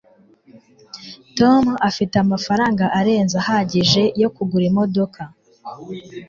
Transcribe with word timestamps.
tom 1.37 1.63
afite 1.89 2.15
amafaranga 2.23 2.83
arenze 2.99 3.35
ahagije 3.41 4.03
yo 4.21 4.29
kugura 4.35 4.65
imodoka 4.71 5.21